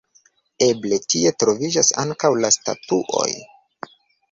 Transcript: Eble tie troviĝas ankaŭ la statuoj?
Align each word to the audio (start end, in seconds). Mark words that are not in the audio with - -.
Eble 0.67 0.97
tie 1.13 1.33
troviĝas 1.43 1.93
ankaŭ 2.05 2.33
la 2.47 2.53
statuoj? 2.59 3.31